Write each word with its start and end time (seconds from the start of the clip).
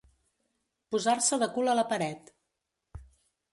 Posar-se 0.95 1.39
de 1.45 1.49
cul 1.59 1.71
a 1.73 1.77
la 1.81 1.85
paret. 1.93 2.35